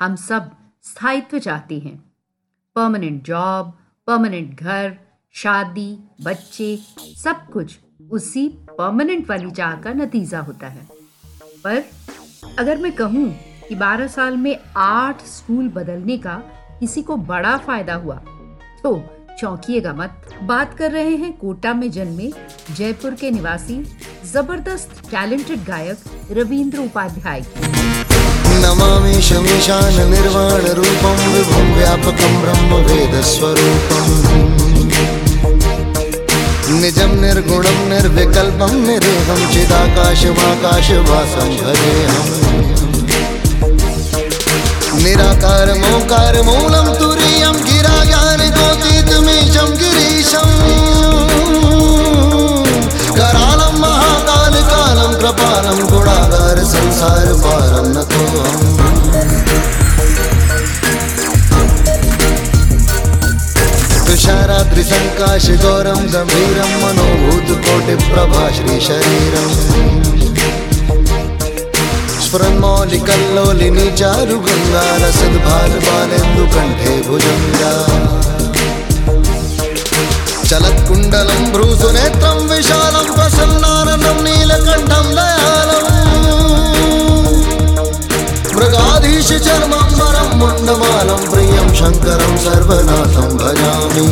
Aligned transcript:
हम 0.00 0.14
सब 0.16 0.50
स्थायित्व 0.84 1.38
चाहते 1.38 1.78
हैं। 1.78 1.96
परमानेंट 2.76 3.22
जॉब 3.24 3.72
परमानेंट 4.08 4.60
घर, 4.60 4.96
शादी, 5.34 5.98
बच्चे, 6.22 6.76
सब 7.16 7.46
कुछ 7.52 7.78
उसी 8.10 8.48
परमानेंट 8.70 9.28
वाली 9.30 9.50
चाह 9.50 9.74
का 9.76 9.92
नतीजा 9.92 10.40
होता 10.40 10.68
है। 10.68 10.86
पर 11.64 11.82
अगर 12.58 12.78
मैं 12.78 12.92
कहूँ 12.92 13.28
कि 13.68 13.74
12 13.74 14.06
साल 14.06 14.36
में 14.36 14.56
आठ 14.76 15.22
स्कूल 15.26 15.68
बदलने 15.68 16.18
का 16.18 16.36
किसी 16.80 17.02
को 17.02 17.16
बड़ा 17.16 17.56
फ़ायदा 17.58 17.94
हुआ 17.94 18.16
तो 18.82 18.98
चौंकिएगा 19.38 19.92
मत। 19.92 20.34
बात 20.42 20.74
कर 20.74 20.90
रहे 20.92 21.14
हैं 21.16 21.32
कोटा 21.38 21.74
में 21.74 21.90
जन्मे 21.90 22.32
जयपुर 22.70 23.14
के 23.14 23.30
निवासी 23.30 23.82
ज़बरदस्त 24.24 25.10
टैलेंटेड 25.10 25.64
गायक 25.64 26.28
रविंद्र 26.30 26.78
उपाध्याय 26.78 27.42
की। 27.48 27.89
नमामि 28.70 29.14
शमीशान 29.22 29.96
निर्वाण 30.10 30.64
रूपं, 30.78 31.16
विभुं 31.32 31.68
व्यापकं 31.76 32.34
ब्रह्म 32.42 32.70
वेद 32.86 33.14
स्वरूपम् 33.24 34.12
निजं 36.80 37.12
निर्गुणं, 37.20 37.78
निर्विकल्पं 37.88 38.72
निरेहं 38.86 39.40
चिदाकाशमाकाशवासं 39.52 41.50
भजेऽहम् 41.56 42.34
निराकारमोकार 45.02 46.34
मूलं 46.42 46.86
तुरीयं 46.94 47.56
गिरा 47.64 47.96
ज्ञानगोतीतमीशं 48.04 49.70
गिरीशम्। 49.80 50.89
गुणागार 56.69 56.69
संसार 56.71 57.27
पारं 57.43 57.87
नतोऽहम् 57.93 58.73
तुषाराद्रिसङ्काश 64.07 65.45
गौरं 65.63 66.01
गम्भीरं 66.13 66.71
मनोभूतकोटिप्रभा 66.81 68.43
श्रीशरीरम् 68.57 69.55
स्फुरन्मौलिकल्लोलिनी 72.25 73.87
चारुगङ्गारसद्भालबालेन्दुकण्ठे 74.01 76.93
भुजङ्गा 77.09 77.73
चलत्कुण्डलं 80.49 81.41
भ्रूसुनेत्रं 81.53 82.37
विशालं 82.49 83.07
प्रसन्नाननं 83.17 84.17
नीलकण्ठं 84.25 85.05
दयालम् 85.19 85.98
मृगाधीश 88.54 89.28
चर्मम्बरं 89.44 90.28
मुण्डमालं 90.38 91.20
प्रियं 91.30 91.72
शङ्करं 91.74 92.36
सर्वनाथं 92.36 93.36
भजामि। 93.36 94.06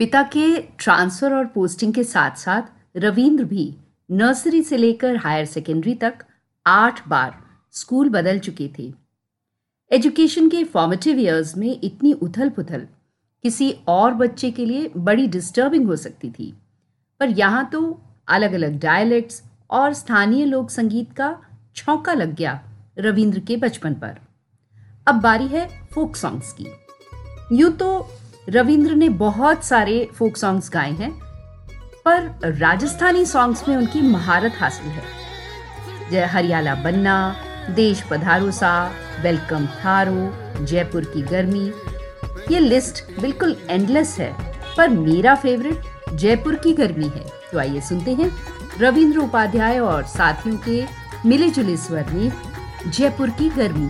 पिता 0.00 0.22
के 0.22 0.46
ट्रांसफ़र 0.78 1.34
और 1.34 1.44
पोस्टिंग 1.46 1.92
के 1.94 2.04
साथ 2.04 2.36
साथ 2.36 2.62
रविंद्र 2.96 3.44
भी 3.44 3.66
नर्सरी 4.10 4.62
से 4.62 4.76
लेकर 4.76 5.16
हायर 5.16 5.44
सेकेंडरी 5.44 5.94
तक 5.94 6.14
आठ 6.66 7.08
बार 7.08 7.34
स्कूल 7.74 8.08
बदल 8.08 8.38
चुके 8.38 8.68
थे। 8.78 8.92
एजुकेशन 9.90 10.48
के 10.48 10.64
फॉर्मेटिव 10.64 11.18
ईयर्स 11.18 11.56
में 11.56 11.80
इतनी 11.82 12.12
उथल 12.12 12.48
पुथल 12.48 12.86
किसी 13.44 13.70
और 13.88 14.14
बच्चे 14.14 14.50
के 14.50 14.64
लिए 14.66 14.90
बड़ी 14.96 15.26
डिस्टर्बिंग 15.26 15.86
हो 15.86 15.96
सकती 15.96 16.30
थी। 16.30 16.52
पर 17.20 17.28
यहाँ 17.28 17.64
तो 17.72 17.80
अलग 18.28 18.52
अलग 18.52 18.78
डायलेक्ट्स 18.80 19.42
और 19.70 19.92
स्थानीय 19.92 20.44
लोक 20.44 20.70
संगीत 20.70 21.12
का 21.12 21.36
छौका 21.76 22.12
लग 22.12 22.34
गया 22.34 22.60
रविंद्र 22.98 23.40
के 23.40 23.56
बचपन 23.56 23.94
पर। 23.94 24.18
अब 25.06 25.20
बारी 25.20 25.46
है 25.46 25.68
फोक 25.92 26.16
सॉन्ग्स 26.16 26.52
की। 26.52 26.66
यूँ 27.52 27.70
तो 27.72 28.08
रविंद्र 28.48 28.94
ने 28.94 29.08
बहुत 29.08 29.64
सारे 29.64 30.04
फोक 30.14 30.36
सॉन्ग्स 30.36 30.70
गाए 30.70 30.92
हैं, 30.92 31.10
पर 32.04 32.52
राजस्थानी 32.52 33.24
सॉन्ग्स 33.26 33.68
में 33.68 33.76
उनकी 33.76 34.02
महारत 34.02 34.54
हासिल 34.58 34.88
है। 34.88 35.02
जय 36.10 36.24
हरियाला 36.24 36.74
बन्ना, 36.74 37.36
देश 37.70 38.02
पधारो 38.10 38.50
सा 38.50 38.72
वेलकम 39.22 39.66
थारो, 39.76 40.64
जयपुर 40.64 41.04
की 41.04 41.22
गर्मी 41.22 41.70
ये 42.50 42.58
लिस्ट 42.60 43.02
बिल्कुल 43.20 43.56
एंडलेस 43.70 44.16
है, 44.18 44.30
पर 44.76 44.88
मेरा 44.88 45.34
फेवरेट 45.34 46.14
जयपुर 46.14 46.54
की 46.64 46.72
गर्मी 46.72 47.04
है। 47.06 47.24
तो 47.52 47.58
आइए 47.58 47.80
सुनते 47.80 48.12
हैं 48.14 48.30
रविंद्र 48.80 49.18
उपाध्याय 49.18 49.78
और 49.80 50.02
साथियों 50.08 50.56
के 50.68 50.84
मिले 51.28 51.48
जुले 51.50 51.76
स्वर 51.76 52.10
में 52.12 52.32
जयपुर 52.88 53.30
की 53.38 53.48
गर्मी। 53.50 53.88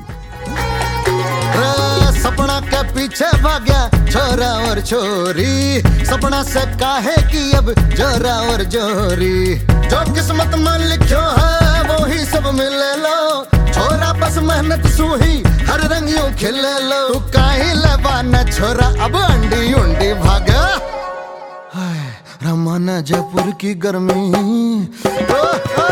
सपना 2.15 2.61
के 2.63 2.83
पीछे 2.95 3.31
भाग्या 3.43 3.89
छोरा 4.07 4.53
और 4.69 4.81
छोरी 4.83 5.81
सपना 6.07 6.43
से 6.45 6.65
काहे 6.81 7.17
की 7.33 7.51
अब 7.57 7.73
जोरा 7.73 8.35
और 8.53 8.65
जोरी। 8.75 9.55
जो 9.57 10.05
किस्मत 10.15 10.55
में 10.59 10.79
लिखो 10.87 11.25
है 11.41 11.83
वो 11.89 12.05
ही 12.07 12.25
सब 12.27 12.47
मिले 12.55 12.95
लो 13.03 13.19
छोरा 13.75 14.13
बस 14.13 14.39
मेहनत 14.49 14.87
सूही 14.87 15.37
हर 15.69 15.81
रंग 15.93 16.09
यूँ 16.11 16.31
खिले 16.41 16.75
लो। 16.91 17.21
काहे 17.35 17.73
न 18.23 18.43
छोरा 18.51 18.87
अब 19.05 19.17
अंडी 19.17 19.73
उंडी 19.75 20.13
भागा। 20.15 20.61
हाय, 21.75 22.03
रमाना 22.43 23.01
जयपुर 23.01 23.51
की 23.61 23.75
गर्मी। 23.85 24.23
ओ, 25.07 25.43
ओ, 25.83 25.89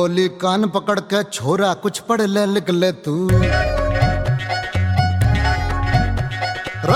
बोली, 0.00 0.28
कान 0.28 0.68
पकड़ 0.68 1.00
के, 1.00 1.22
छोरा, 1.22 1.74
कुछ 1.74 1.98
पढ़ 1.98 2.20
ले, 2.20 2.44
लिख 2.46 2.70
ले 2.70 2.92
तू। 2.92 3.14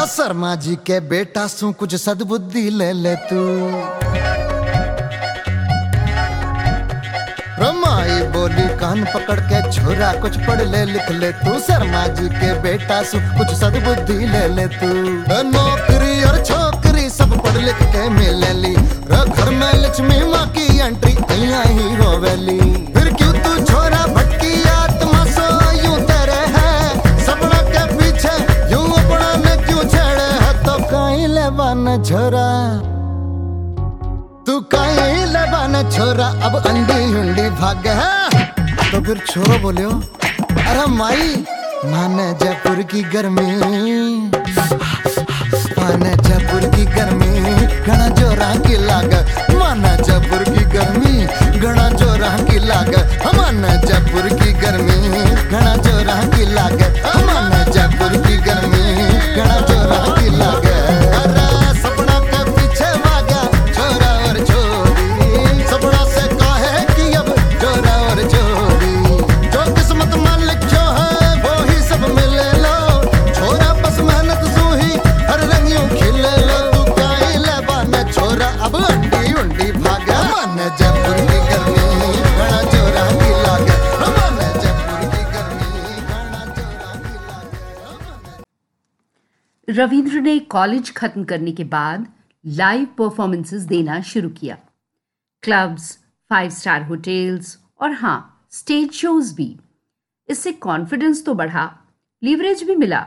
शर्मा 0.07 0.55
जी 0.55 0.77
के 0.77 1.01
बेटा, 1.01 1.47
सू 1.47 1.73
कुछ 1.73 1.95
सदबुद्धि 1.95 2.71
ले 2.71 2.93
ले 2.93 3.15
तू। 3.17 3.43
रमाई 7.61 8.23
बोली, 8.23 8.67
कान 8.77 9.05
पकड़ 9.05 9.41
के, 9.41 9.61
छोरा, 9.73 10.13
कुछ 10.13 10.37
पढ़ 10.37 10.63
ले, 10.63 10.85
लिख 10.85 11.11
ले 11.11 11.33
तू। 11.33 11.59
शर्मा 11.61 12.07
जी 12.07 12.29
के 12.29 12.53
बेटा, 12.61 13.03
सू 13.03 13.19
कुछ 13.19 13.55
सदबुद्धि 13.55 14.19
ले 14.27 14.47
ले 14.49 14.67
तू। 14.67 14.93
नौकरी 15.51 16.25
और 16.25 16.45
छोकरी, 16.45 17.09
सब 17.11 17.39
पढ़ 17.43 17.61
लिख 17.61 17.83
के 17.83 18.09
मिले 18.09 18.53
ली 18.53 18.75
घर 19.05 19.51
में 19.51 19.73
लक्ष्मी 19.75 20.25
माँ 20.31 20.47
की 20.49 20.79
एंट्री 20.79 21.13
अया 21.31 21.63
ही 21.63 21.97
रोवेली। 21.97 22.94
छोरा 32.03 32.49
तू 34.47 34.61
कहीं 34.75 35.25
लबाना 35.27 35.83
छोरा? 35.91 36.27
अब 36.47 36.57
अंडी 36.67 37.01
हुंडी 37.13 37.49
भाग 37.61 37.87
है। 37.89 38.15
तो 38.91 39.01
फिर 39.05 39.19
छोरो 39.27 39.59
बोलियो 39.59 39.91
अरे 39.91 40.87
माई 40.93 41.45
माने 41.87 42.33
जयपुर 42.43 42.83
की 42.93 43.03
गर्मी। 43.15 44.34
रविंद्र 89.85 90.21
ने 90.21 90.39
कॉलेज 90.39 90.93
खत्म 90.95 91.23
करने 91.25 91.53
के 91.53 91.65
बाद 91.65 92.07
लाइव 92.45 92.85
परफॉर्मेंसेस 92.99 93.63
देना 93.63 94.01
शुरू 94.01 94.29
किया। 94.29 94.57
क्लब्स 95.43 95.99
फाइव 96.31 96.51
स्टार 96.51 96.83
होटल्स 96.83 97.59
और 97.81 97.93
हाँ 97.93 98.47
स्टेज 98.51 98.93
शोज़ 98.93 99.35
भी। 99.35 99.59
इससे 100.29 100.53
कॉन्फिडेंस 100.53 101.25
तो 101.25 101.35
बढ़ा 101.35 101.67
लीवरेज 102.23 102.63
भी 102.63 102.77
मिला, 102.77 103.01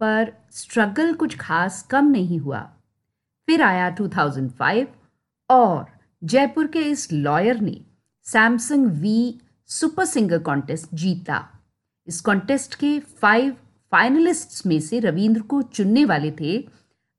पर 0.00 0.32
स्ट्रगल 0.50 1.12
कुछ 1.14 1.36
खास 1.36 1.82
कम 1.82 2.10
नहीं 2.10 2.38
हुआ। 2.38 2.60
फिर 3.48 3.62
आया 3.62 3.90
2005 3.90 4.86
और 5.50 5.86
जयपुर 6.22 6.66
के 6.66 6.82
इस 6.82 7.12
लॉयर 7.12 7.60
ने 7.60 7.80
Samsung 8.26 8.86
V 9.00 9.40
super 9.66 10.04
singer 10.04 10.38
contest 10.38 10.94
जीता। 10.94 11.46
इस 12.06 12.20
कॉन्टेस्ट 12.20 12.74
के 12.74 12.98
फाइव 13.00 13.56
फाइनलिस्ट्स 13.94 14.64
में 14.66 14.80
से 14.80 14.98
रविंद्र 15.00 15.40
को 15.40 15.60
चुनने 15.62 16.04
वाले 16.04 16.30
थे 16.30 16.56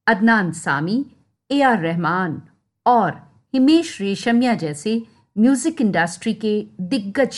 अदनान 0.07 0.51
सामी 0.51 1.06
ए 1.50 1.62
आर 1.62 1.77
रहमान 1.80 2.42
और 2.86 3.12
हिमेश 3.54 4.01
रेशमिया 4.01 4.54
जैसे 4.54 5.01
म्यूज़िक 5.36 5.81
इंडस्ट्री 5.81 6.33
के 6.33 6.51
दिग्गज। 6.81 7.38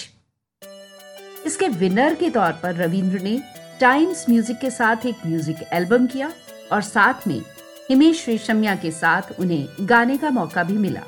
इसके 1.45 1.67
विनर 1.67 2.15
के 2.15 2.29
तौर 2.29 2.51
पर 2.63 2.73
रविंद्र 2.75 3.19
ने 3.19 3.37
टाइम्स 3.81 4.25
म्यूज़िक 4.29 4.57
के 4.61 4.71
साथ 4.71 5.05
एक 5.05 5.25
म्यूज़िक 5.25 5.61
एल्बम 5.73 6.07
किया 6.07 6.31
और 6.71 6.81
साथ 6.81 7.27
में 7.27 7.41
हिमेश 7.89 8.27
रेशमिया 8.29 8.75
के 8.75 8.91
साथ 8.91 9.39
उन्हें 9.39 9.87
गाने 9.89 10.17
का 10.17 10.29
मौका 10.29 10.63
भी 10.63 10.77
मिला। 10.77 11.03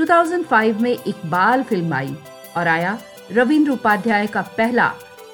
2005 0.00 0.80
में 0.80 0.90
एक 0.90 1.26
बाल 1.26 1.62
फ़िल्म 1.62 1.94
आई 1.94 2.16
और 2.56 2.68
आया 2.68 2.98
रविंद्र 3.32 3.70
उपाध्याय 3.70 4.26
का 4.26 4.42
पहला 4.58 4.88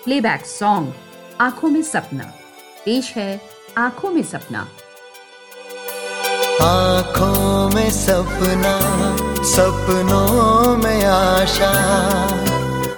प्लेबैक 0.04 0.46
सॉन्ग 0.46 0.92
आँखों 1.40 1.68
में 1.68 1.82
सपना। 1.82 2.24
पेश 2.84 3.12
है 3.16 3.40
आँखों 3.78 4.10
में 4.10 4.22
सपना। 4.22 4.60
आँखों 6.62 7.70
में 7.74 7.90
सपना, 7.90 8.74
सपनों 9.44 10.76
में 10.76 11.04
आशा। 11.04 11.72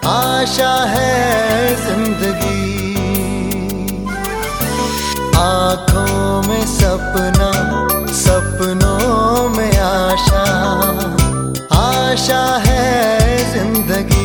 आशा 0.09 0.75
है 0.85 1.77
ज़िंदगी। 1.87 2.67
आँखों 5.37 6.43
में 6.49 6.67
सपना, 6.67 7.51
सपनों 8.13 9.49
में 9.49 9.79
आशा। 9.79 10.45
आशा 11.77 12.45
है 12.67 12.85
ज़िंदगी। 13.53 14.16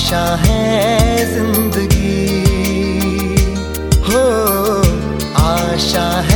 आशा 0.00 0.26
है 0.42 1.24
ज़िंदगी। 1.30 2.44
हो 4.06 4.22
आशा 5.40 6.06
है 6.28 6.29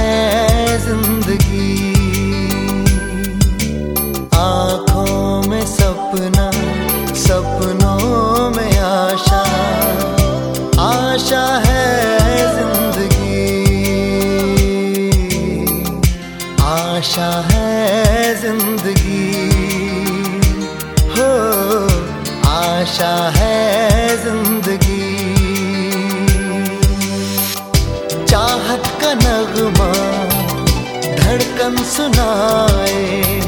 धड़कन 31.65 31.85
सुनाए, 31.89 33.41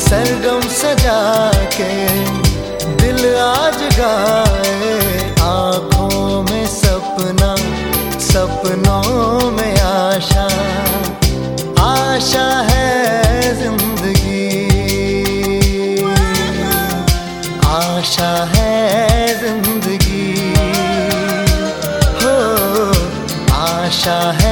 सरगम 0.00 0.60
सजा 0.70 1.20
के 1.76 1.92
दिल 3.00 3.20
आज 3.36 3.78
गाए। 3.98 4.90
आँखों 5.42 6.42
में 6.42 6.66
सपना, 6.66 7.54
सपनों 8.20 9.50
में 9.50 9.80
आशा 9.80 10.46
आशा 11.84 12.46
है 12.68 13.54
ज़िंदगी। 13.62 14.44
आशा 17.68 18.32
है 18.54 18.74
ज़िंदगी। 19.40 20.52
हो, 22.20 22.36
आशा 23.56 24.20
है 24.42 24.45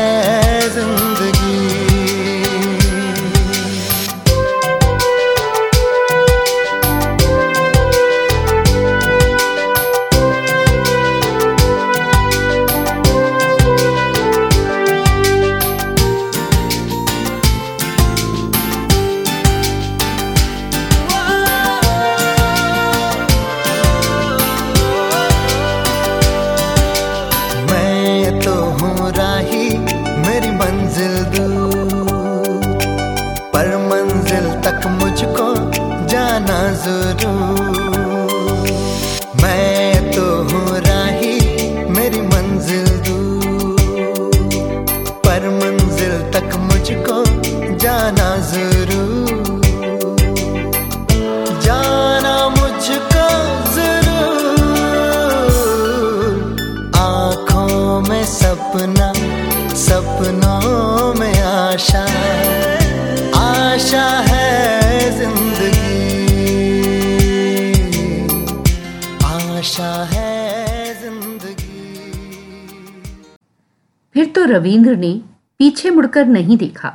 मुड़कर 76.17 76.33
नहीं 76.33 76.57
देखा। 76.57 76.93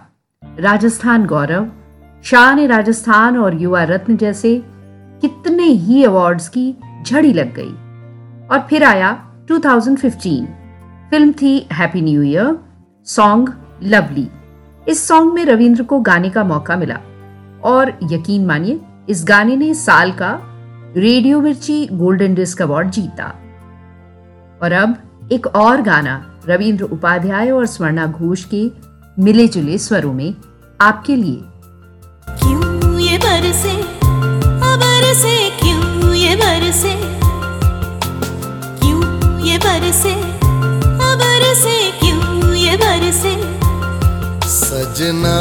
राजस्थान 0.59 1.25
गौरव 1.25 1.71
शान 2.23 2.59
राजस्थान 2.67 3.37
और 3.37 3.61
युवा 3.61 3.83
रत्न 3.83 4.17
जैसे 4.17 4.63
कितने 5.21 5.63
ही 5.63 6.03
अवार्ड्स 6.03 6.49
की 6.49 6.75
झड़ी 7.07 7.33
लग 7.33 7.53
गई। 7.55 7.73
और 8.47 8.67
फिर 8.69 8.83
आया 8.83 9.11
2015 9.47 10.45
फ़िल्म 11.09 11.31
थी 11.31 11.67
Happy 11.73 12.01
New 12.01 12.21
Year 12.23 12.57
song 13.05 13.53
lovely 13.83 14.27
इस 14.87 15.07
सॉन्ग 15.07 15.33
में 15.33 15.45
रविंद्र 15.45 15.83
को 15.83 15.99
गाने 15.99 16.29
का 16.29 16.43
मौका 16.43 16.75
मिला। 16.75 16.99
और 17.63 17.99
यकीन 18.03 18.45
मानिए, 18.45 18.79
इस 19.09 19.25
गाने 19.27 19.55
ने 19.55 19.73
साल 19.73 20.11
का 20.11 20.39
रेडियो 20.97 21.41
मिर्ची 21.41 21.87
गोल्डन 21.91 22.35
डिस्क 22.35 22.61
अवार्ड 22.61 22.89
जीता। 22.89 23.35
और 24.63 24.71
अब 24.71 24.97
एक 25.31 25.47
और 25.47 25.81
गाना 25.81 26.25
रविंद्र 26.49 26.83
उपाध्याय 26.83 27.51
और 27.51 27.65
स्वर्णा 27.65 28.05
घोष 28.05 28.43
के 28.43 28.88
मिले 29.19 29.47
जुले 29.47 29.77
स्वरों 29.77 30.13
में 30.13 30.35
आपके 30.81 31.15
लिए। 31.15 31.41
क्यों 32.29 32.99
ये 32.99 33.17
बरसे? 33.17 33.99
बरसे 34.81 35.49
क्यों 35.49 36.13
ये 36.13 36.35
बरसे? 36.35 36.93
क्यों 38.79 39.39
ये 39.39 39.57
बरसे? 39.57 40.15
बरसे 41.21 41.91
क्यों 41.91 42.53
ये 42.53 42.75
बरसे? 42.77 43.35
सजना 44.49 45.37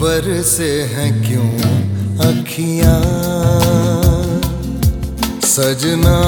बरसे 0.00 0.82
हैं 0.82 1.10
क्यों 1.26 1.50
अखियाँ? 2.28 3.02
सजना 5.42 6.18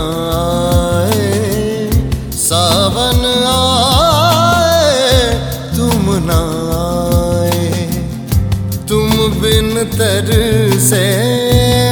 आए। 1.05 1.89
सावन 2.33 3.25
आए, 3.47 5.33
तुम 5.77 6.05
ना 6.05 6.41
आए। 7.41 7.85
तुम 8.89 9.11
बिन 9.41 9.83
तर 9.83 10.29
से 10.79 11.05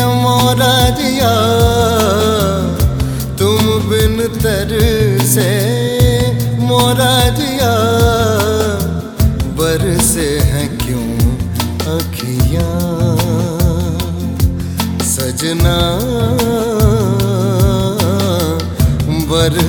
मोरा 0.05 0.89
जिया। 0.89 1.35
तुम 3.35 3.89
बिन 3.89 4.27
तर 4.27 4.77
से 5.25 5.76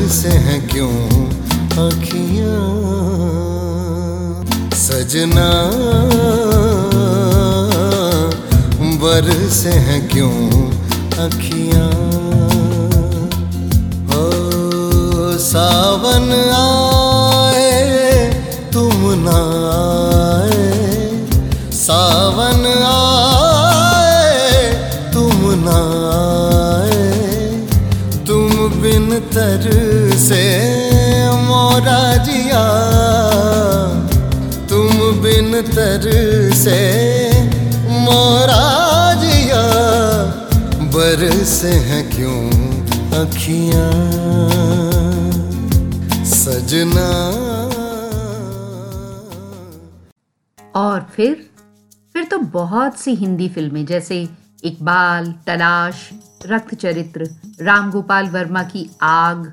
बरसे 0.08 0.28
हैं 0.28 0.68
क्यों 0.68 1.26
अखियाँ? 1.88 2.70
सजना 4.74 5.50
बरसे 9.02 9.70
हैं 9.70 10.08
क्यों 10.08 10.70
अखियाँ? 11.28 11.90
ओ, 14.06 14.30
सावन 15.38 16.32
आए, 17.52 18.30
तुम 18.72 18.96
ना 19.04 19.40
आए। 20.40 20.80
सावन 21.72 22.66
आए, 22.96 24.72
तुम 25.12 25.36
ना 25.44 25.80
आए। 26.84 27.08
तुम 28.26 28.50
बिन 28.82 29.20
तर 29.20 29.87
से 30.28 30.42
मोरा 31.30 32.16
जिया। 32.16 32.64
तुम 34.68 34.90
बिन 35.22 35.62
तर 35.62 36.02
से 36.54 36.80
मोरा 37.88 38.66
जिया। 39.14 39.62
बरसे 40.94 41.68
हैं 41.68 42.02
क्यों 42.10 42.40
अखियाँ? 43.18 43.92
सजना। 46.24 47.08
और 50.76 51.06
फिर 51.16 51.46
फिर 52.12 52.24
तो 52.24 52.38
बहुत 52.38 52.98
सी 52.98 53.14
हिंदी 53.14 53.48
फ़िल्में, 53.48 53.86
जैसे 53.86 54.28
इकबाल, 54.64 55.32
तलाश, 55.46 55.94
रक्त 56.46 56.74
चरित्र 56.74 57.28
राम 57.60 57.90
गोपाल 57.90 58.26
वर्मा 58.26 58.62
की 58.62 58.90
आग 59.02 59.52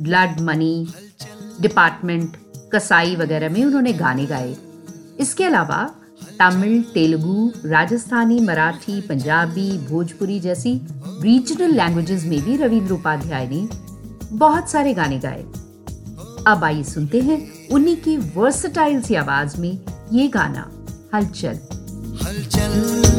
ब्लड 0.00 0.40
मनी, 0.40 0.86
डिपार्टमेंट, 1.60 2.36
कसाई 2.74 3.16
वगैरह 3.16 3.48
में 3.48 3.64
उन्होंने 3.64 3.92
गाने 3.92 4.26
गाए। 4.26 4.56
इसके 5.20 5.44
अलावा 5.44 5.90
तमिल, 6.40 6.82
तेलुगु, 6.82 7.50
राजस्थानी, 7.66 8.40
मराठी, 8.40 9.00
पंजाबी, 9.00 9.78
भोजपुरी 9.78 10.40
जैसी 10.40 10.80
रीजनल 11.22 11.74
लैंग्वेजेस 11.74 12.24
में 12.24 12.40
भी 12.42 12.56
रविंद्र 12.56 12.92
उपाध्याय 12.92 13.48
ने 13.48 13.68
बहुत 14.32 14.70
सारे 14.70 14.94
गाने 14.94 15.18
गाए। 15.18 15.44
अब 16.46 16.64
आइए 16.64 16.82
सुनते 16.82 17.20
हैं 17.20 17.68
उन्हीं 17.68 17.96
की 17.96 18.16
वर्सटाइल 18.16 19.00
सी 19.02 19.14
आवाज़ 19.14 19.60
में 19.60 19.78
ये 20.12 20.28
गाना, 20.28 20.70
हलचल। 21.14 21.58
हलचल। 22.26 23.13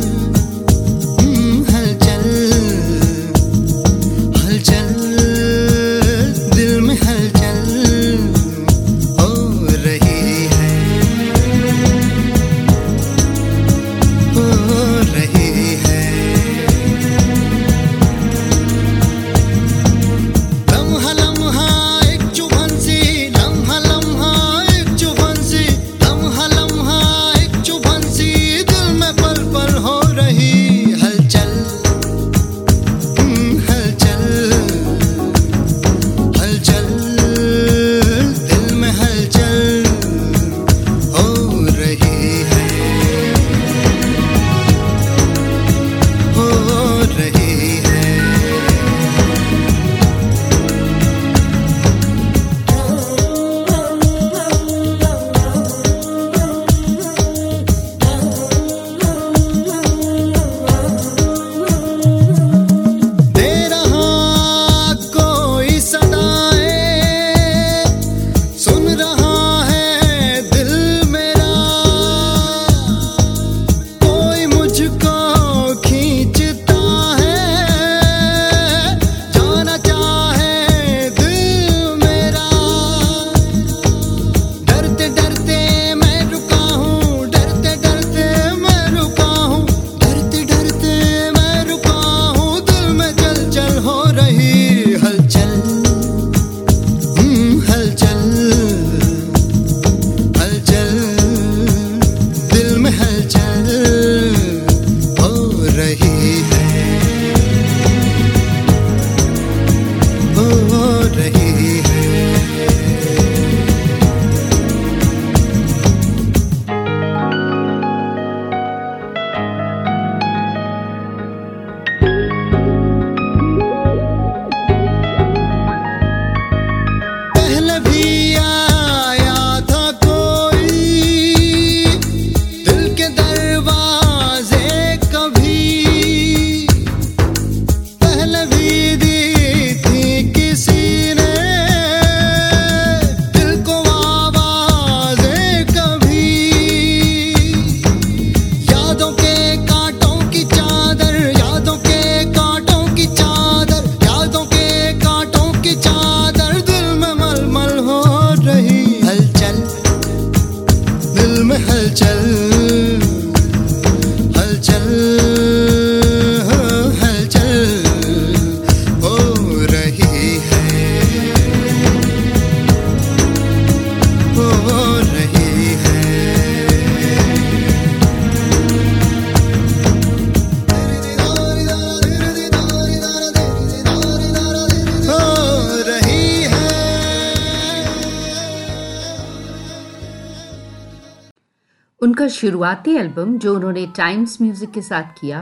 शुरुआती 192.45 192.91
एल्बम 192.95 193.37
जो 193.37 193.53
उन्होंने 193.55 193.85
टाइम्स 193.97 194.37
म्यूज़िक 194.41 194.71
के 194.71 194.81
साथ 194.81 195.03
किया, 195.19 195.37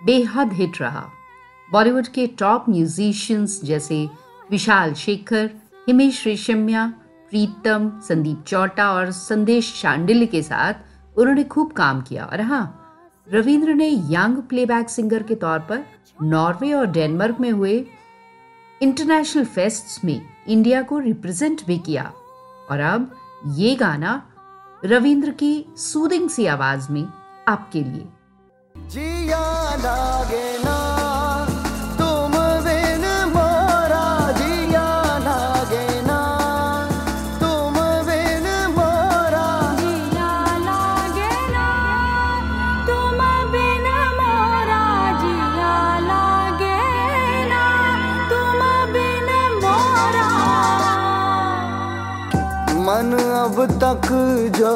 बेहद 0.00 0.52
हिट 0.52 0.80
रहा। 0.80 1.04
बॉलीवुड 1.70 2.06
के 2.06 2.26
टॉप 2.38 2.68
म्यूजिशियंस 2.68 3.60
जैसे 3.64 3.98
विशाल 4.50 4.94
शेखर, 4.94 5.50
हिमेश 5.86 6.24
रेशम्या, 6.26 6.86
प्रीतम, 7.32 7.90
संदीप 8.08 8.44
चौटा 8.46 8.88
और 8.92 9.10
संदेश 9.10 9.72
शांडिल्य 9.74 10.26
के 10.26 10.42
साथ 10.42 11.18
उन्होंने 11.18 11.44
खूब 11.44 11.72
काम 11.72 12.00
किया। 12.02 12.24
और 12.24 12.40
हाँ 12.40 12.64
रविंद्र 13.26 13.74
ने 13.74 13.88
यंग 13.88 14.42
प्लेबैक 14.48 14.90
सिंगर 14.90 15.22
के 15.22 15.34
तौर 15.34 15.58
पर 15.68 15.84
नॉर्वे 16.22 16.72
और 16.72 16.86
डेनमार्क 16.86 17.40
में 17.40 17.50
हुए 17.50 17.74
इंटरनेशनल 18.80 19.44
फेस्ट्स 19.44 20.04
में 20.04 20.20
इंडिया 20.48 20.82
को 20.82 20.98
रिप्रेजेंट 21.00 21.66
भी 21.66 21.78
किया। 21.78 22.12
और 22.70 22.80
अब 22.86 23.10
ये 23.56 23.74
गाना 23.76 24.22
रविंद्र 24.84 25.30
की 25.30 25.64
सूदिंग 25.76 26.30
सी 26.30 26.46
आवाज़ 26.46 26.92
में 26.92 27.08
आपके 27.48 27.80
लिए। 27.80 28.08
जिया 28.88 29.74
लागे 29.76 30.58
ना। 30.58 30.87
तक 53.88 54.08
जो 54.56 54.72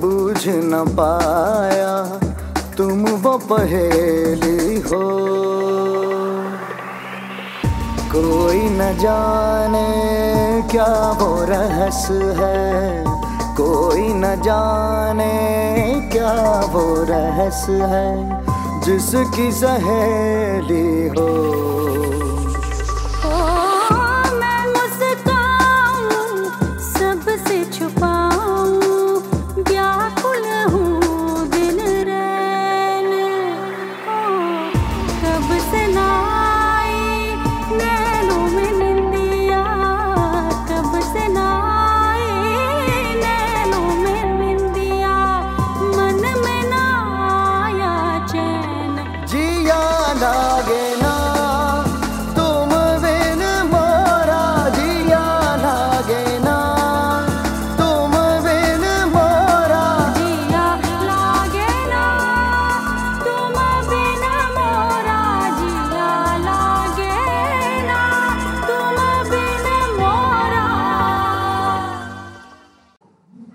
बूझ 0.00 0.48
न 0.48 0.84
पाया, 0.90 1.92
तुम 2.76 3.04
वो 3.06 3.36
पहेली 3.38 4.80
हो। 4.80 5.02
कोई 8.14 8.62
न 8.70 8.90
जाने 8.98 9.86
क्या 10.70 11.12
वो 11.20 11.30
रहस 11.44 12.08
है, 12.38 13.04
कोई 13.54 14.08
न 14.14 14.34
जाने 14.42 15.32
क्या 16.12 16.34
वो 16.72 16.84
रहस 17.04 17.66
है, 17.68 18.40
जिसकी 18.80 19.50
सहेली 19.52 21.08
हो। 21.08 21.30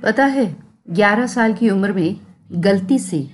पता 0.10 0.26
है 0.26 0.56
11 0.90 1.28
साल 1.28 1.54
की 1.54 1.70
उम्र 1.70 1.94
में 1.94 2.20
गलती 2.52 3.00
से 3.00 3.32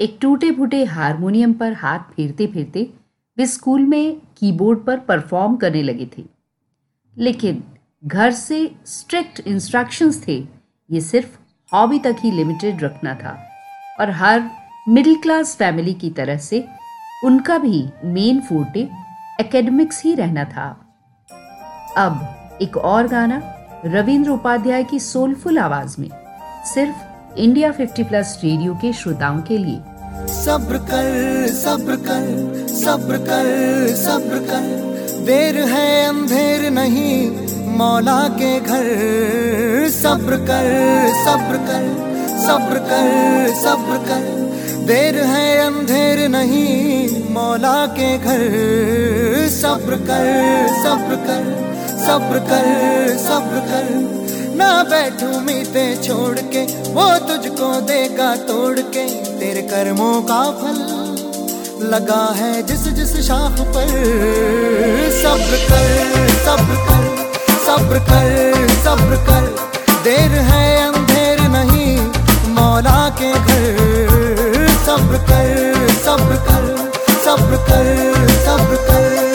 एक 0.00 0.18
टूटे 0.20 0.50
फूटे 0.50 0.84
हारमोनियम 0.84 1.52
पर 1.52 1.72
हाथ 1.72 1.98
फेरते 1.98 2.46
फेरते 2.46 2.90
वे 3.38 3.46
स्कूल 3.46 3.84
में 3.84 4.20
कीबोर्ड 4.38 4.78
पर 4.78 4.98
परफॉर्म 4.98 5.56
करने 5.56 5.82
लगे 5.82 6.10
थे। 6.18 6.24
लेकिन 7.18 7.64
घर 8.04 8.30
से 8.30 8.74
स्ट्रिक्ट 8.86 9.40
इंस्ट्रक्शंस 9.46 10.28
थे, 10.28 10.48
ये 10.90 11.00
सिर्फ़ 11.00 11.38
हॉबी 11.74 11.98
तक 11.98 12.16
ही 12.20 12.30
लिमिटेड 12.30 12.82
रखना 12.82 13.14
था। 13.14 13.48
और 14.00 14.10
हर 14.10 14.50
मिडिल 14.88 15.16
क्लास 15.16 15.56
फैमिली 15.56 15.94
की 15.94 16.10
तरह 16.10 16.36
से 16.36 16.68
उनका 17.24 17.58
भी 17.58 17.88
मेन 18.04 18.40
फोर्टे 18.40 18.90
एकेडमिक्स 19.40 20.04
ही 20.04 20.14
रहना 20.14 20.44
था। 20.44 20.94
अब 21.96 22.38
एक 22.62 22.76
और 22.76 23.08
गाना 23.08 23.59
रविंद्र 23.86 24.30
उपाध्याय 24.30 24.84
की 24.84 25.00
सोलफुल 25.00 25.58
आवाज़ 25.58 25.96
में। 25.98 26.08
सिर्फ़ 26.74 26.96
इंडिया 27.38 27.72
50 27.72 28.02
प्लस 28.02 28.40
रेडियो 28.44 28.74
के 28.74 28.92
श्रोताओं 28.92 29.40
के 29.40 29.58
लिए। 29.58 29.80
सब्र 30.28 30.78
कर 30.78 31.46
सब्र 31.48 31.96
कर 31.96 32.66
सब्र 32.68 33.16
कर 33.16 33.94
सब्र 33.94 34.38
कर। 34.38 34.90
देर 35.26 35.56
है, 35.56 36.08
अंधेर 36.08 36.70
नहीं, 36.70 37.30
मौला 37.78 38.28
के 38.28 38.60
घर। 38.60 39.90
सब्र 39.90 40.36
कर 40.36 41.08
सब्र 41.24 41.56
कर 41.56 42.10
सब्र 42.46 42.78
कर 42.78 43.54
सब्र 43.54 43.96
कर। 43.96 44.40
देर 44.86 45.22
है, 45.22 45.58
अंधेर 45.58 46.28
नहीं, 46.28 47.08
मौला 47.30 47.86
के 47.86 48.18
घर। 48.18 48.48
सब्र 49.48 49.96
कर 49.96 50.68
सब्र 50.68 51.16
कर। 51.16 51.69
सब्र 52.10 52.38
कर 52.44 53.18
सब्र 53.18 53.58
कर। 53.66 54.54
ना 54.56 54.68
बैठू 54.82 55.26
मीते 55.40 55.84
छोड़ 55.96 56.38
के, 56.54 56.62
वो 56.94 57.04
तुझको 57.26 57.68
देगा 57.80 58.30
तोड़ 58.48 58.78
के। 58.94 59.04
तेरे 59.40 59.62
कर्मों 59.62 60.14
का 60.30 60.40
फल 60.58 60.80
लगा 61.86 62.24
है 62.36 62.50
जिस 62.62 62.82
जिस 62.96 63.14
शाख 63.28 63.60
पर। 63.76 63.92
सब्र 65.20 65.60
कर 65.68 66.26
सब्र 66.40 66.80
कर 66.88 67.06
सब्र 67.66 68.02
कर 68.10 68.66
सब्र 68.80 69.22
कर। 69.30 69.48
देर 70.04 70.38
है 70.50 70.66
अंधेर 70.88 71.46
नहीं, 71.48 71.96
मौला 72.50 73.08
के 73.22 73.32
घर। 73.32 74.68
सब्र 74.84 75.24
कर 75.30 75.88
सब्र 76.02 76.42
कर 76.50 76.68
सब्र 77.24 77.64
कर 77.70 78.28
सब्र 78.44 78.84
कर। 78.90 79.29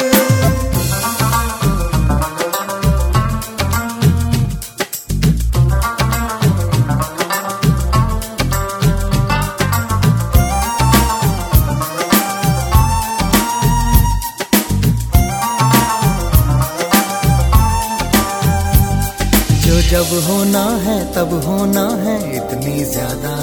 जब 19.89 20.07
होना 20.27 20.61
है, 20.83 20.93
तब 21.13 21.33
होना 21.45 21.81
है, 22.03 22.13
इतनी 22.35 22.83
ज़्यादा 22.85 23.33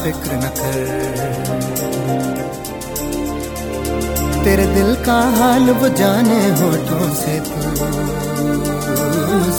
फ़िक्र 0.00 0.34
न 0.34 0.50
कर। 0.58 0.76
तेरे 4.44 4.66
दिल 4.74 4.94
का 5.06 5.18
हाल 5.36 5.70
वो 5.80 5.88
जाने 6.00 6.40
होठों 6.60 7.08
से 7.14 7.38
तू 7.46 7.60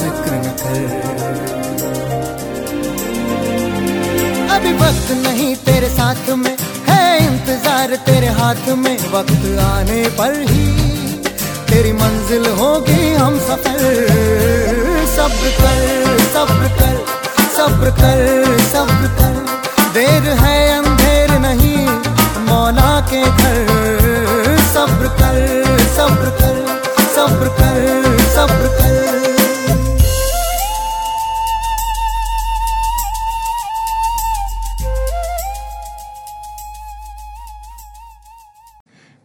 ज़िक्र 0.00 0.38
न 0.44 0.54
कर। 0.60 0.80
अभी 4.56 4.72
वक्त 4.84 5.12
नहीं 5.26 5.54
तेरे 5.66 5.88
साथ 5.90 6.30
में, 6.36 6.56
है 6.88 7.02
इंतज़ार 7.24 7.96
तेरे 8.06 8.30
हाथ 8.38 8.68
में, 8.76 8.96
वक्त 9.12 9.42
आने 9.64 10.02
पर 10.18 10.40
ही 10.42 10.68
तेरी 11.70 11.92
मंजिल 11.94 12.46
होगी 12.60 13.12
हम 13.14 13.38
सफ़र। 13.48 14.79
सब्र 15.20 15.48
कर 15.54 16.18
सब्र 16.34 16.68
कर 16.76 16.94
सब्र 17.54 17.90
कर 17.96 18.58
सब्र 18.66 19.08
कर। 19.16 19.34
देर 19.94 20.28
है, 20.38 20.54
अंधेर 20.78 21.30
नहीं, 21.38 21.86
मौला 22.46 23.00
के 23.10 23.20
घर। 23.22 24.56
सब्र 24.66 25.08
कर 25.18 25.86
सब्र 25.96 26.30
कर 26.38 26.56
सब्र 27.14 27.48
कर 27.58 28.18
सब्र 28.34 28.68
कर। 28.78 28.98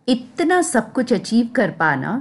इतना 0.07 0.61
सब 0.61 0.91
कुछ 0.93 1.13
अचीव 1.13 1.47
कर 1.55 1.71
पाना 1.79 2.11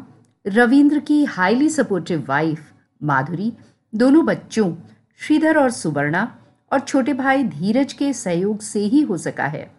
रविंद्र 0.47 0.99
की 0.99 1.25
हाईली 1.25 1.69
सपोर्टिव 1.71 2.25
वाइफ 2.29 2.71
माधुरी, 3.03 3.53
दोनों 3.95 4.27
बच्चों, 4.27 4.75
श्रीधर 5.21 5.59
और 5.59 5.71
सुवर्णा 5.71 6.37
और 6.73 6.81
छोटे 6.81 7.13
भाई 7.13 7.45
धीरज 7.45 7.93
के 7.93 8.13
सहयोग 8.13 8.61
से 8.61 8.81
ही 8.81 9.01
हो 9.01 9.19
सका 9.19 9.45
है। 9.45 9.71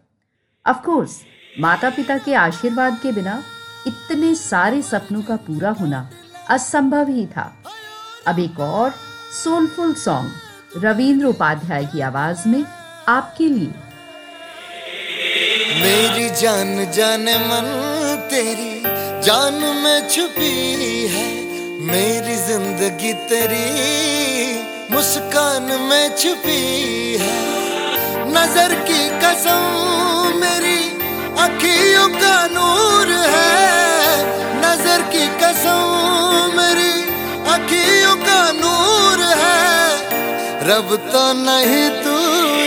अफकोर्स 0.66 1.22
माता 1.60 1.90
पिता 1.90 2.18
के 2.18 2.34
आशीर्वाद 2.34 3.00
के 3.04 3.12
बिना 3.12 3.44
इतने 3.88 4.36
सारे 4.36 4.82
सपनों 4.82 5.22
का 5.22 5.36
पूरा 5.36 5.70
होना 5.70 6.10
असंभव 6.50 7.10
ही 7.10 7.26
था। 7.26 7.64
अब 8.28 8.40
एक 8.40 8.60
और 8.60 8.94
सोलफुल 9.44 9.94
सॉन्ग 9.94 10.32
रविंद्र 10.86 11.26
उपाध्याय 11.26 11.86
की 11.86 12.00
आवाज़ 12.00 12.48
में 12.48 12.66
आपके 13.08 13.48
लिए। 13.48 13.74
मेरी 15.82 16.30
जान 16.30 16.92
जाने 16.92 17.36
मन 17.36 18.28
तेरी, 18.32 18.84
जान 19.22 19.54
में 19.54 20.10
छुपी 20.10 21.08
है। 21.08 21.35
मेरी 21.86 22.36
ज़िंदगी 22.36 23.12
तेरी 23.30 23.66
मुस्कान 24.92 25.66
में 25.90 26.16
छुपी 26.18 26.62
है। 27.22 27.36
नज़र 28.28 28.74
की 28.88 29.02
कसम 29.22 30.40
मेरी 30.42 30.80
अखियों 31.46 32.08
का 32.16 32.38
नूर 32.54 33.12
है। 33.34 34.16
नज़र 34.64 35.02
की 35.14 35.26
कसम 35.44 36.58
मेरी 36.58 36.94
अखियों 37.56 38.16
का 38.24 38.42
नूर 38.62 39.24
है। 39.44 39.70
रब 40.70 40.96
तो 41.12 41.24
नहीं 41.44 41.88
तू 42.02 42.18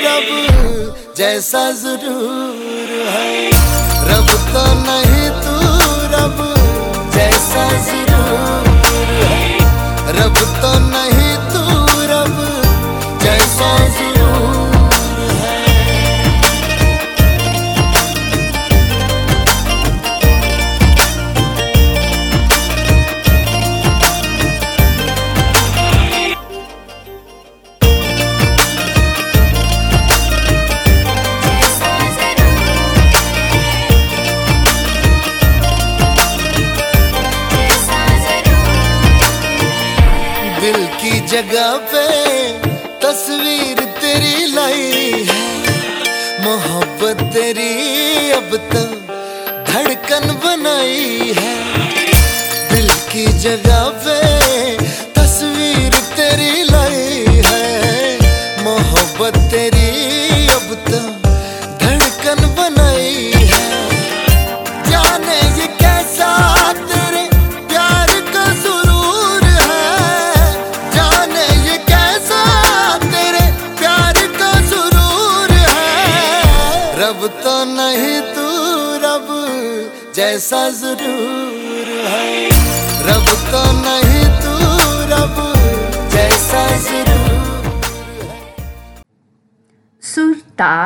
रब 0.06 0.28
जैसा 1.18 1.70
ज़रूर 1.82 2.94
है। 3.16 3.32
रब 4.10 4.30
तो 4.54 4.64
नहीं 4.86 5.28
तू 5.42 5.56
रब 6.14 6.38
जैसा 7.16 7.66
ज़रूर 7.90 8.57
रब 10.20 10.38
तो 10.62 10.72
नहीं 10.92 11.34
तू 11.52 11.64
रब 12.12 12.36
जैसा 13.24 13.70
जगह 41.28 41.76
पे 41.90 42.06
तस्वीर 43.02 43.80
तेरी 44.00 44.46
लाई 44.46 45.26
है। 45.28 45.42
मोहब्बत 46.44 47.22
तेरी 47.34 48.30
अब 48.30 48.56
तक 48.72 49.10
धड़कन 49.68 50.26
बनाई 50.44 51.34
है। 51.38 51.54
दिल 52.70 52.88
की 53.12 53.26
जगह 53.38 53.88
पे 54.06 54.18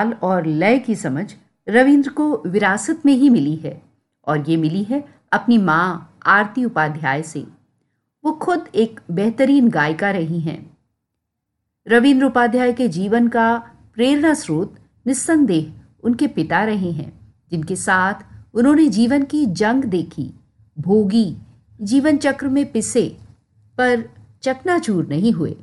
ताल 0.03 0.13
और 0.23 0.47
लय 0.47 0.79
की 0.79 0.95
समझ 0.95 1.35
रविंद्र 1.69 2.11
को 2.11 2.43
विरासत 2.47 3.03
में 3.07 3.13
ही 3.13 3.31
मिली 3.31 3.55
है 3.57 3.83
और 4.27 4.51
ये 4.51 4.57
मिली 4.57 4.83
है 4.83 5.05
अपनी 5.33 5.59
माँ 5.59 6.19
आरती 6.27 6.65
उपाध्याय 6.65 7.23
से। 7.23 7.47
वो 8.25 8.33
खुद 8.33 8.69
एक 8.75 9.01
बेहतरीन 9.11 9.69
गायिका 9.69 10.11
रही 10.11 10.41
हैं। 10.41 10.77
रविंद्र 11.89 12.25
उपाध्याय 12.25 12.73
के 12.73 12.89
जीवन 12.89 13.29
का 13.29 13.57
प्रेरणा 13.95 14.35
स्रोत 14.35 14.75
निस्संदेह 15.07 15.73
उनके 16.03 16.27
पिता 16.27 16.65
रहे 16.65 16.91
हैं, 16.91 17.35
जिनके 17.51 17.77
साथ 17.77 18.15
उन्होंने 18.55 18.89
जीवन 18.89 19.23
की 19.23 19.47
जंग 19.47 19.85
देखी, 19.85 20.35
भोगी, 20.79 21.37
जीवन 21.81 22.17
चक्र 22.17 22.49
में 22.49 22.73
पिसे, 22.73 23.17
पर 23.79 24.09
चकनाचूर 24.43 25.07
नहीं 25.07 25.33
हुए, 25.33 25.57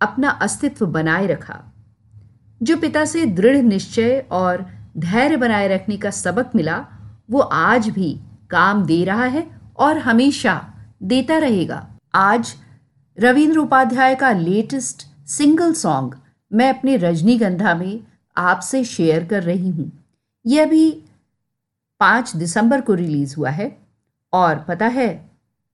अपना 0.00 0.30
अस्तित्व 0.30 0.86
बनाए 0.86 1.26
रखा। 1.26 1.62
जो 2.62 2.76
पिता 2.76 3.04
से 3.04 3.24
दृढ़ 3.26 3.56
निश्चय 3.56 4.18
और 4.30 4.66
धैर्य 4.98 5.36
बनाए 5.36 5.68
रखने 5.68 5.96
का 5.96 6.10
सबक 6.10 6.50
मिला, 6.54 6.86
वो 7.30 7.40
आज 7.40 7.88
भी 7.88 8.18
काम 8.50 8.84
दे 8.84 9.04
रहा 9.04 9.24
है 9.24 9.46
और 9.76 9.98
हमेशा 9.98 10.74
देता 11.02 11.38
रहेगा। 11.38 11.86
आज 12.14 12.54
रविंद्र 13.18 13.58
उपाध्याय 13.58 14.14
का 14.14 14.30
लेटेस्ट 14.32 15.06
सिंगल 15.28 15.72
सॉन्ग 15.72 16.14
मैं 16.52 16.68
अपने 16.68 16.96
रजनीगंधा 16.96 17.74
में 17.74 18.00
आपसे 18.36 18.84
शेयर 18.84 19.24
कर 19.24 19.42
रही 19.42 19.70
हूँ। 19.70 19.90
यह 20.46 20.62
अभी 20.62 20.90
पाँच 22.00 22.36
दिसंबर 22.36 22.80
को 22.80 22.94
रिलीज़ 22.94 23.34
हुआ 23.36 23.50
है 23.50 23.76
और 24.32 24.64
पता 24.68 24.86
है, 24.86 25.08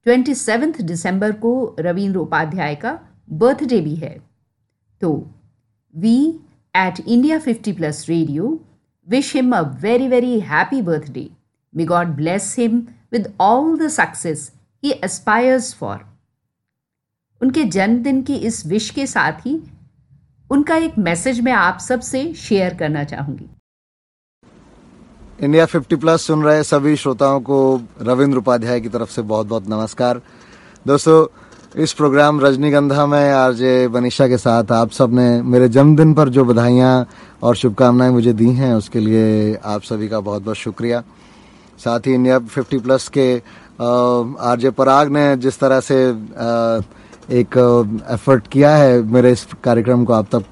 ट्वेंटी 0.06 0.34
सेवेंथ 0.34 0.80
दिसंबर 0.82 1.32
को 1.32 1.76
रविंद्र 1.80 2.18
उपाध्याय 2.18 2.74
का 2.74 2.98
बर्थडे 3.30 3.80
भी 3.80 3.94
है। 3.94 4.16
तो 5.00 5.30
we 5.94 6.40
at 6.76 7.00
India 7.06 7.38
50 7.40 7.72
Plus 7.72 8.08
Radio 8.08 8.60
wish 9.08 9.32
him 9.34 9.52
a 9.52 9.62
very, 9.84 10.08
very 10.08 10.40
happy 10.40 10.82
birthday. 10.82 11.30
May 11.74 11.84
God 11.84 12.16
bless 12.16 12.54
him 12.54 12.94
with 13.10 13.32
all 13.40 13.76
the 13.76 13.88
success 13.90 14.50
he 14.82 14.92
aspires 15.02 15.72
for. 15.72 15.96
उनके 17.40 17.64
जन्मदिन 17.72 18.22
की 18.22 18.34
इस 18.48 18.66
विश 18.66 18.88
के 18.90 19.06
साथ 19.06 19.46
ही 19.46 19.54
उनका 20.50 20.76
एक 20.84 20.98
मैसेज 20.98 21.40
मैं 21.40 21.52
आप 21.52 21.78
सबसे 21.80 22.22
शेयर 22.44 22.74
करना 22.74 23.04
चाहूँगी 23.04 23.48
इंडिया 25.40 25.66
50 25.66 26.00
प्लस 26.00 26.26
सुन 26.26 26.42
रहे 26.42 26.62
सभी 26.64 26.96
श्रोताओं 26.96 27.40
को 27.48 27.58
रविंद्र 28.00 28.38
उपाध्याय 28.38 28.80
की 28.80 28.88
तरफ़ 28.88 29.10
से 29.10 29.22
बहुत 29.22 29.46
बहुत 29.46 29.68
नमस्कार 29.68 30.20
दोस्तों 30.86 31.18
इस 31.74 31.92
प्रोग्राम 31.92 32.40
रजनीगंधा 32.40 33.04
में 33.06 33.32
आरजे 33.32 33.88
बनीशा 33.88 34.26
के 34.28 34.36
साथ 34.38 34.70
आप 34.72 34.90
सबने 34.90 35.42
मेरे 35.42 35.68
जन्मदिन 35.68 36.12
पर 36.14 36.28
जो 36.28 36.44
बधाइयाँ 36.44 37.06
और 37.42 37.56
शुभकामनाएँ 37.56 38.10
मुझे 38.10 38.32
दी 38.32 38.50
हैं, 38.50 38.72
उसके 38.74 39.00
लिए 39.00 39.54
आप 39.64 39.82
सभी 39.82 40.08
का 40.08 40.20
बहुत 40.20 40.42
बहुत 40.42 40.56
शुक्रिया। 40.56 41.02
साथ 41.78 42.06
ही 42.06 42.14
इंडिया 42.14 42.38
50 42.48 42.80
प्लस 42.80 43.08
के 43.08 43.36
आरजे 43.76 44.70
पराग 44.70 45.10
ने 45.12 45.36
जिस 45.36 45.58
तरह 45.60 45.80
से 45.80 45.98
एक 47.30 47.58
एफर्ट 48.10 48.46
किया 48.46 48.74
है 48.76 49.02
मेरे 49.04 49.32
इस 49.32 49.46
कार्यक्रम 49.64 50.04
को 50.04 50.12
आप 50.12 50.28
तक 50.32 50.44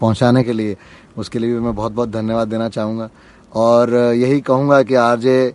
पहुँचाने 0.00 0.44
के 0.44 0.52
लिए, 0.52 0.76
उसके 1.18 1.38
लिए 1.38 1.52
भी 1.54 1.60
मैं 1.60 1.74
बहुत 1.74 1.92
बहुत 1.92 2.10
धन्यवाद 2.10 2.48
देना 2.48 2.68
चाहूँगा। 2.68 3.08
और 3.52 3.94
यही 4.16 4.40
कहूँगा 4.40 4.82
कि 4.82 4.94
आरजे 4.94 5.52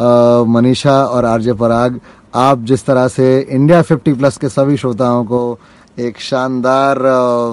मनीषा 0.00 1.02
और 1.04 1.24
आरजे 1.24 1.52
पराग 1.54 2.00
आप 2.34 2.62
जिस 2.64 2.84
तरह 2.86 3.08
से 3.08 3.40
इंडिया 3.40 3.82
50 3.82 4.14
प्लस 4.14 4.36
के 4.36 4.48
सभी 4.48 4.76
श्रोताओं 4.76 5.24
को 5.24 5.58
एक 5.98 6.20
शानदार 6.20 6.98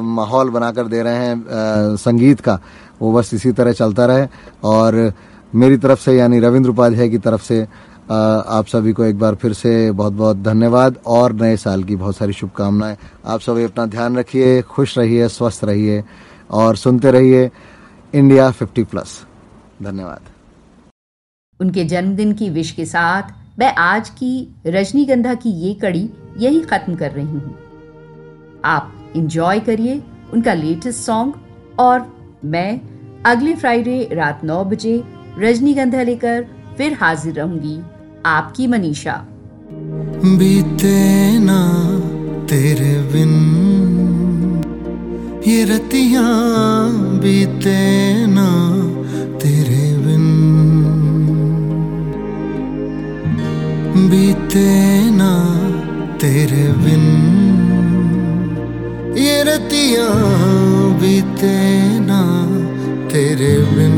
माहौल 0.03 0.49
बनाकर 0.49 0.87
दे 0.87 1.01
रहे 1.03 1.15
हैं 1.15 1.95
संगीत 1.97 2.39
का, 2.39 2.59
वो 3.01 3.13
बस 3.13 3.33
इसी 3.33 3.51
तरह 3.51 3.71
चलता 3.71 4.05
रहे। 4.05 4.27
और 4.63 5.13
मेरी 5.55 5.77
तरफ़ 5.77 5.99
से, 5.99 6.17
यानी 6.17 6.39
रविंद्र 6.39 6.69
उपाध्याय 6.69 7.09
की 7.09 7.17
तरफ़ 7.17 7.43
से 7.43 7.61
आप 8.05 8.65
सभी 8.67 8.93
को 8.93 9.03
एक 9.03 9.19
बार 9.19 9.35
फिर 9.35 9.53
से 9.53 9.91
बहुत 9.91 10.13
बहुत 10.13 10.37
धन्यवाद 10.37 10.97
और 11.05 11.33
नए 11.33 11.55
साल 11.57 11.83
की 11.83 11.95
बहुत 11.95 12.17
सारी 12.17 12.33
शुभकामनाएँ। 12.33 12.97
आप 13.25 13.39
सभी 13.39 13.63
अपना 13.63 13.85
ध्यान 13.85 14.17
रखिए, 14.17 14.61
खुश 14.61 14.97
रहिए, 14.97 15.27
स्वस्थ 15.29 15.63
रहिए 15.63 16.03
और 16.51 16.75
सुनते 16.75 17.11
रहिए 17.11 17.49
इंडिया 18.13 18.51
50 18.51 18.83
प्लस 18.83 19.19
धन्यवाद। 19.83 20.29
उनके 21.59 21.85
जन्मदिन 21.85 22.33
की 22.33 22.49
विश 22.49 22.71
के 22.71 22.85
साथ 22.85 23.44
मैं 23.59 23.75
आज 23.75 24.09
की 24.09 24.55
रजनीगंधा 24.67 25.33
की 25.33 25.49
ये 25.49 25.73
कड़ी 25.73 26.09
यही 26.37 26.59
खत्म 26.61 26.95
कर 26.95 27.11
रही 27.11 27.25
हूँ 27.25 27.55
आप 28.65 29.11
इंजॉय 29.15 29.59
करिए 29.59 30.01
उनका 30.33 30.53
लेटेस्ट 30.53 30.99
सॉन्ग 30.99 31.33
और 31.79 32.05
मैं 32.45 32.81
अगले 33.25 33.53
फ्राइडे 33.55 34.09
रात 34.13 34.43
नौ 34.43 34.63
बजे 34.65 35.03
रजनीगंधा 35.39 36.01
लेकर 36.03 36.45
फिर 36.77 36.93
हाजिर 36.93 37.33
रहूँगी 37.33 37.79
आपकी 38.25 38.67
मनीषा 38.67 39.25
बीते 40.37 41.39
ना 41.39 41.59
तेरे 42.45 42.93
बिन, 43.11 43.33
ये 45.47 45.63
रतिया 45.65 46.23
बीते 47.19 47.81
ना 48.27 48.49
तेरे 49.37 49.97
बिन। 49.97 50.04
बीते 53.95 54.69
ना 55.11 55.31
तेरे 56.21 56.63
बिन। 56.83 57.03
ये 59.17 59.41
रतियाँ 59.43 60.09
बीते 61.01 61.55
ना 61.99 62.19
तेरे 63.09 63.53
बिन। 63.71 63.95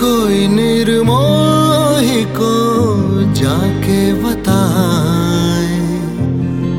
कोई 0.00 0.46
निर्मोही 0.48 2.22
को 2.38 2.54
जाके 3.34 4.00
बताए, 4.22 5.80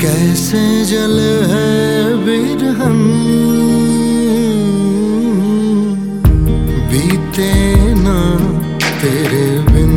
कैसे 0.01 0.63
जल 0.85 1.19
है 1.51 1.75
बिरहन 2.25 2.99
बीते 6.89 7.53
ना 7.95 8.17
तेरे 9.05 9.47
बिन 9.65 9.91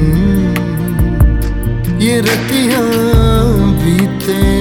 ये 2.01 2.18
रतिया 2.21 2.81
बीते 3.81 4.58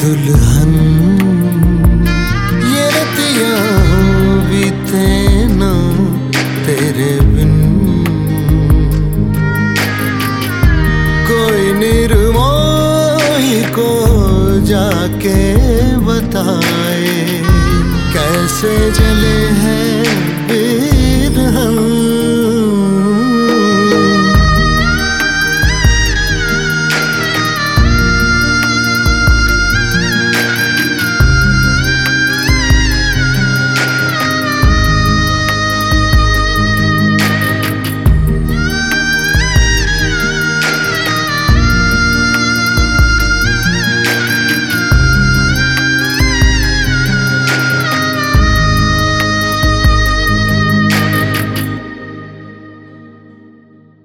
दुल्हन 0.00 1.15